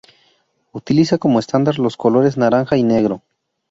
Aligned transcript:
Utiliza 0.71 1.19
como 1.19 1.37
estándar 1.37 1.77
los 1.77 1.95
colores 1.95 2.35
naranja 2.35 2.75
y 2.75 2.81
negro. 2.81 3.21